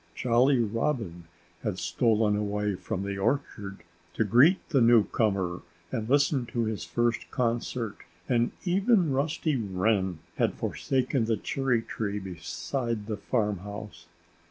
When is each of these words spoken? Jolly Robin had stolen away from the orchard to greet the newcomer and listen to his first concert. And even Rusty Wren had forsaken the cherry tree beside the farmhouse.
Jolly 0.15 0.57
Robin 0.57 1.25
had 1.61 1.77
stolen 1.77 2.35
away 2.35 2.73
from 2.73 3.03
the 3.03 3.19
orchard 3.19 3.83
to 4.15 4.23
greet 4.23 4.69
the 4.69 4.81
newcomer 4.81 5.61
and 5.91 6.09
listen 6.09 6.47
to 6.47 6.63
his 6.65 6.83
first 6.83 7.29
concert. 7.29 7.97
And 8.27 8.49
even 8.65 9.11
Rusty 9.11 9.57
Wren 9.57 10.17
had 10.37 10.55
forsaken 10.55 11.25
the 11.25 11.37
cherry 11.37 11.83
tree 11.83 12.17
beside 12.17 13.05
the 13.05 13.17
farmhouse. 13.17 14.07